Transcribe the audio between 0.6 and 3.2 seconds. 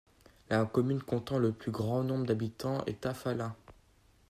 commune comptant le plus grand nombre d'habitants est